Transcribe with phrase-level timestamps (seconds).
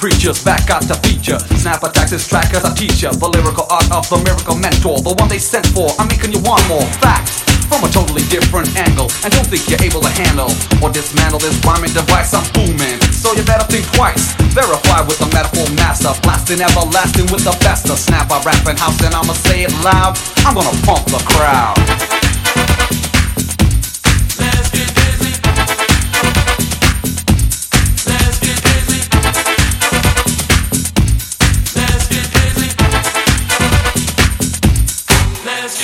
[0.00, 1.38] preachers back got to feature.
[1.60, 3.12] Snap attacks this track as a teacher.
[3.12, 5.92] The lyrical art of the miracle mentor, the one they sent for.
[6.00, 9.84] I'm making you want more facts from a totally different angle and don't think you're
[9.84, 10.48] able to handle
[10.80, 12.96] or dismantle this rhyming device I'm booming.
[13.12, 14.32] So you better think twice.
[14.56, 18.32] Verify with the metaphor master, blasting everlasting with the best of snap.
[18.32, 20.16] I rap and house and I'ma say it loud.
[20.48, 22.19] I'm gonna pump the crowd.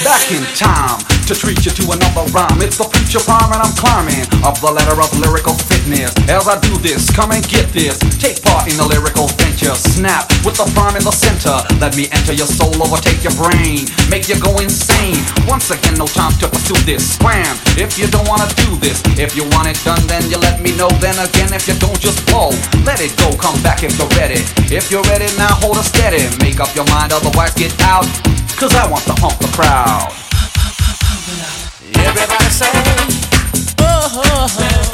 [0.07, 2.63] Back in time to treat you to another rhyme.
[2.63, 6.15] It's the future prime and I'm climbing up the ladder of lyrical fitness.
[6.31, 7.99] As I do this, come and get this.
[8.23, 9.75] Take part in the lyrical venture.
[9.75, 11.59] Snap with the prime in the center.
[11.83, 15.19] Let me enter your soul, overtake your brain, make you go insane.
[15.51, 17.19] Once again, no time to pursue this.
[17.19, 19.03] Scram if you don't wanna do this.
[19.19, 20.87] If you want it done, then you let me know.
[21.03, 22.55] Then again, if you don't, just blow.
[22.87, 24.39] Let it go, come back if you're ready.
[24.71, 26.23] If you're ready, now hold it steady.
[26.39, 28.07] Make up your mind, otherwise get out.
[28.59, 30.13] Cause I want to hump the crowd.
[31.93, 32.73] Everybody say,
[33.81, 34.91] oh, oh, oh.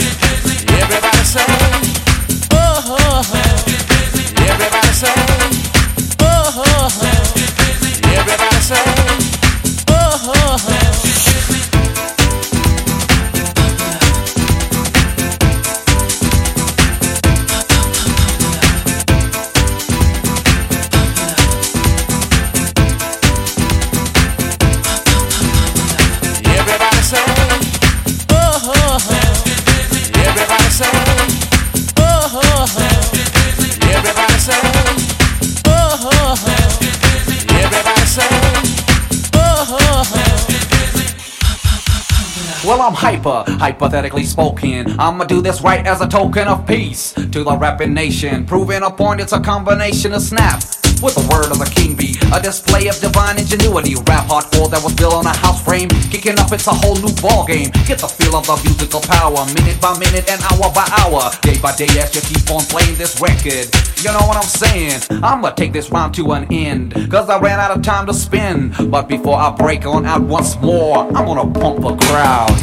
[0.82, 2.11] Everybody say,
[43.62, 44.98] hypothetically spoken.
[44.98, 48.44] I'ma do this right as a token of peace to the rapping nation.
[48.44, 50.64] Proving a point, it's a combination of snap.
[51.00, 53.94] With the word of the king bee, a display of divine ingenuity.
[53.94, 55.88] Rap hardcore that was built on a house frame.
[56.10, 57.70] Kicking up, it's a whole new ball game.
[57.86, 61.30] Get the feel of the musical power, minute by minute and hour by hour.
[61.42, 63.70] Day by day, as you keep on playing this record.
[64.02, 65.02] You know what I'm saying?
[65.22, 66.94] I'ma take this round to an end.
[67.10, 68.74] Cause I ran out of time to spin.
[68.90, 72.58] But before I break on out once more, I'm gonna pump a crowd.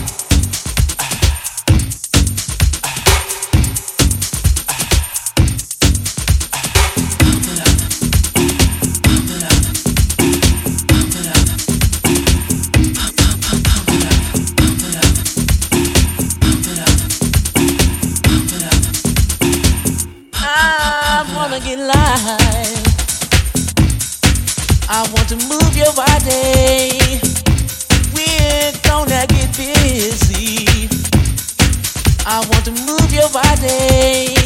[25.29, 27.21] To move your body.
[28.15, 30.89] We're gonna get busy.
[32.25, 34.38] I want to move your body.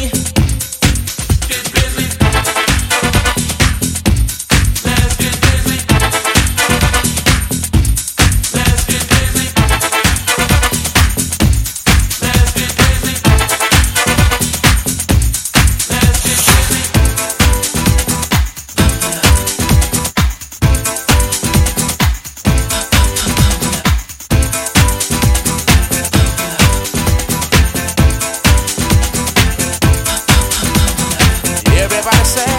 [32.06, 32.53] I say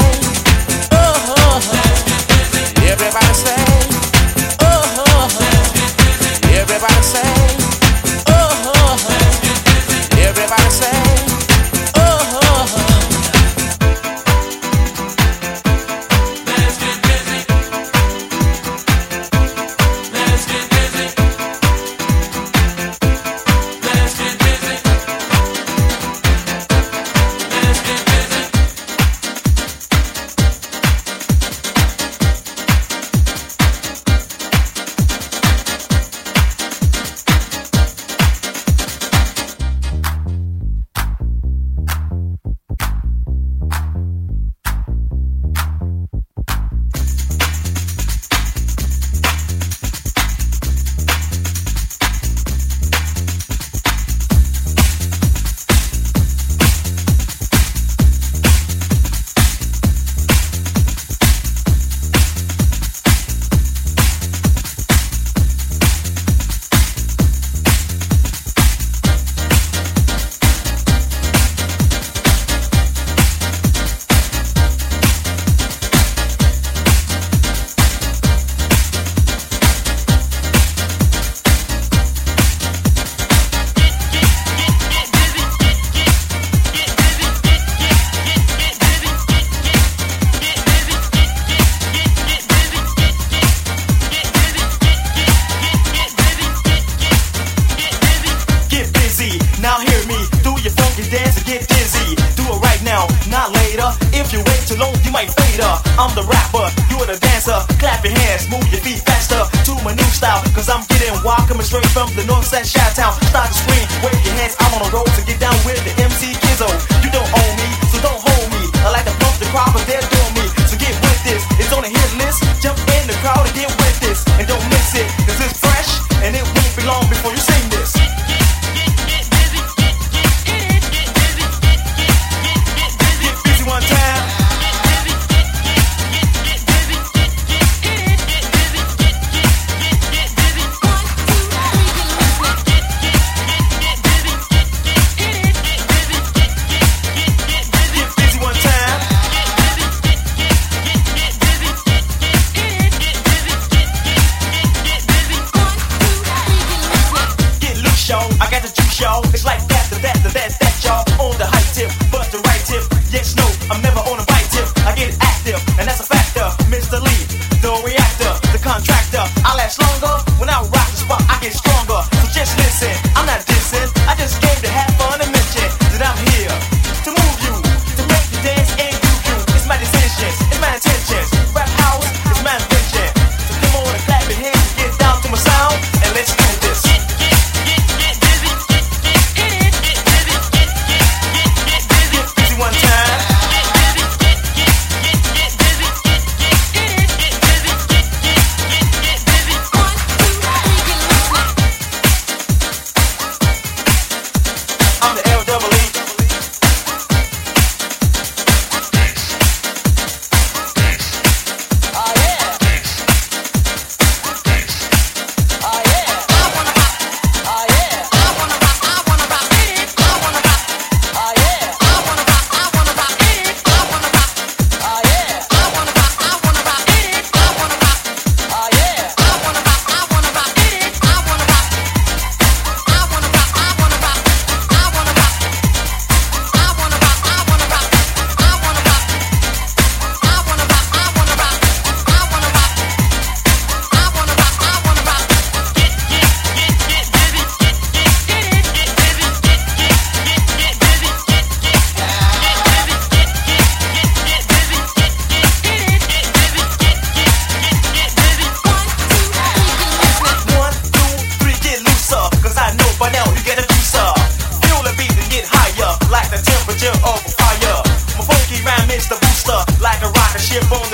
[270.55, 270.84] skateboard.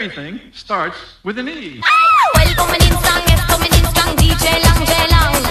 [0.00, 1.78] everything starts with an E.
[2.34, 5.49] Welcome in song, yes, coming in strong, DJ Long, J Long.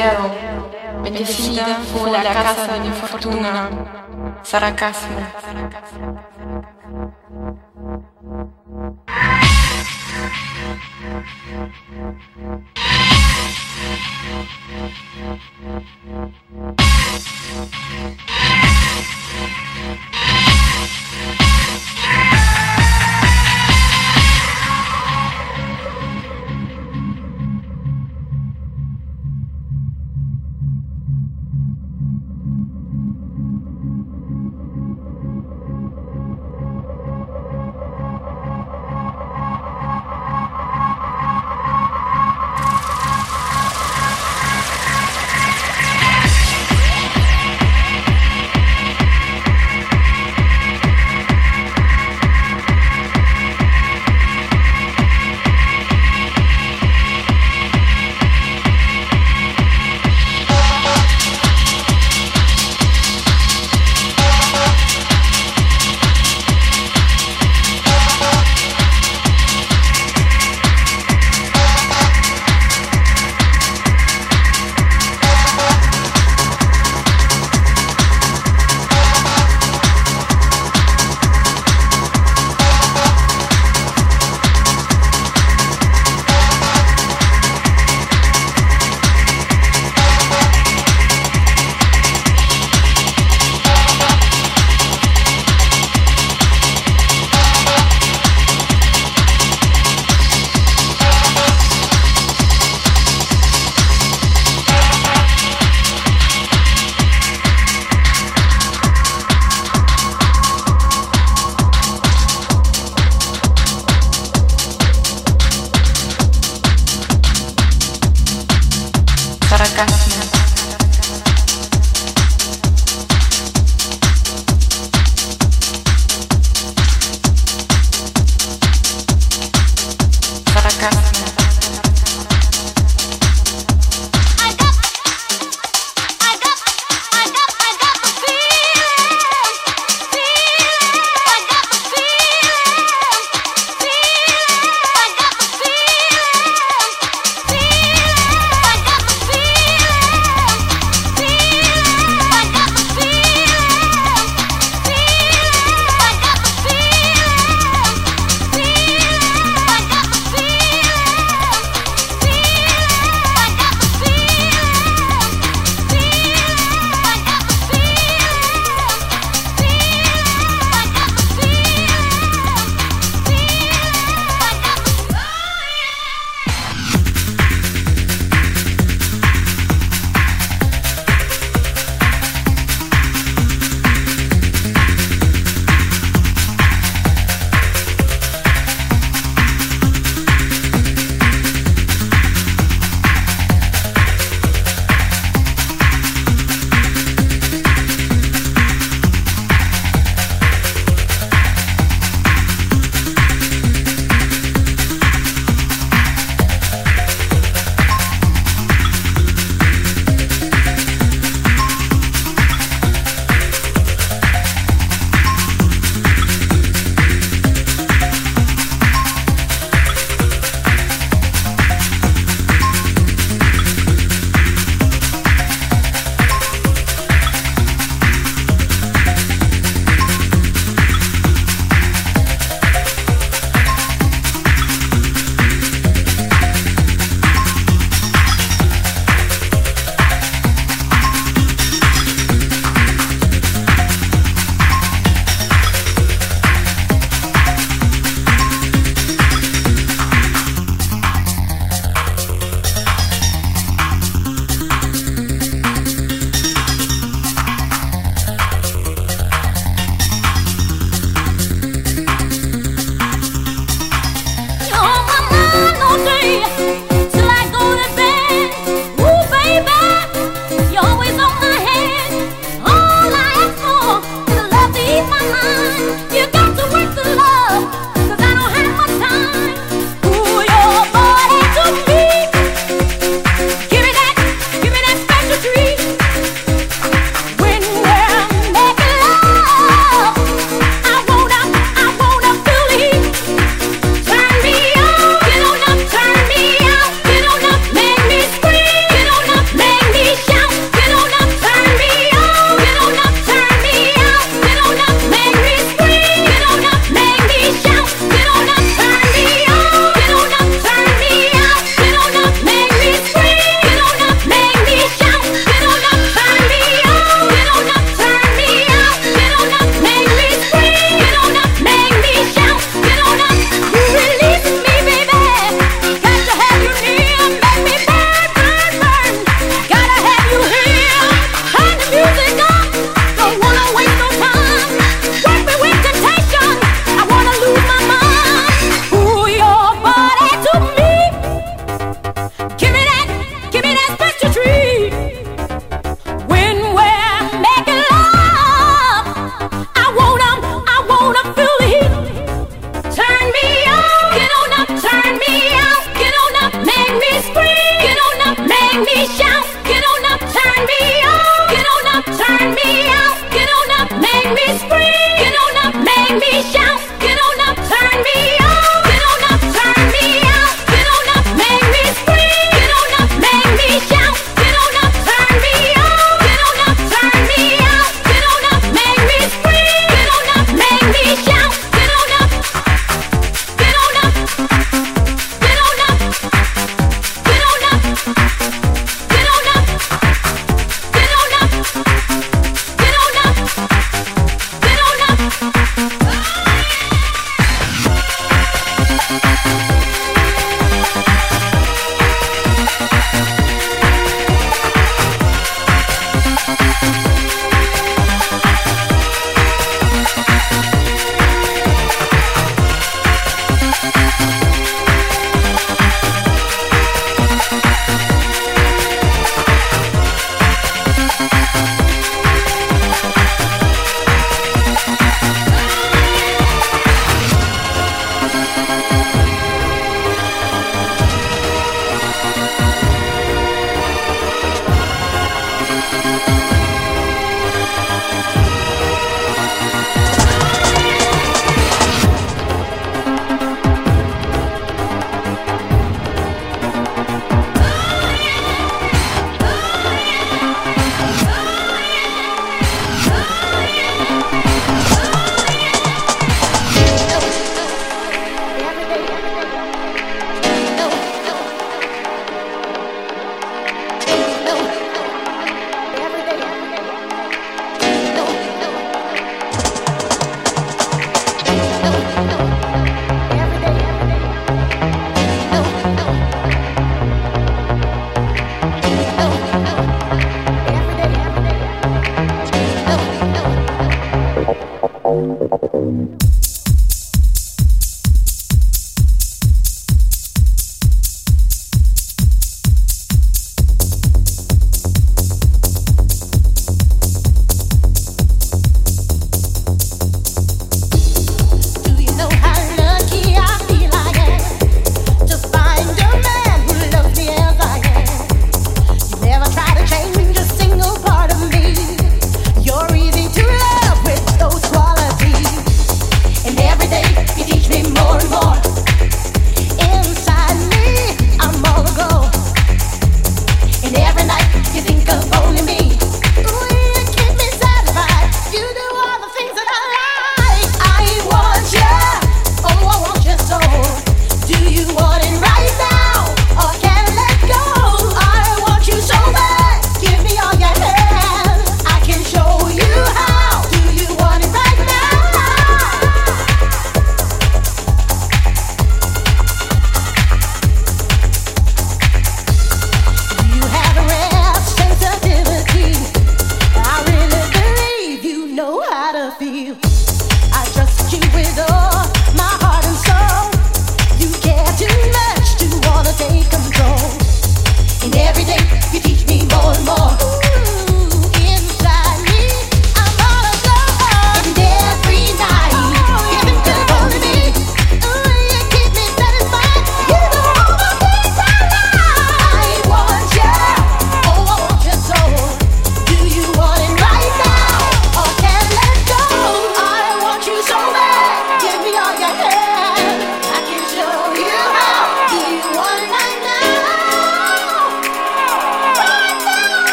[0.00, 3.68] Leo, bendecida fue la casa de mi fortuna,
[4.42, 5.20] Saracasmo.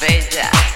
[0.00, 0.69] Baby.